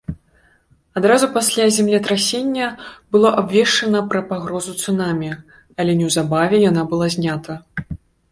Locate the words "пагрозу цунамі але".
4.31-5.91